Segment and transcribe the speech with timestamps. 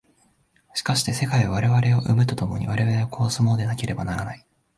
[0.73, 4.47] しかして世界は我々を生むと共に我々を殺すものでなければならない。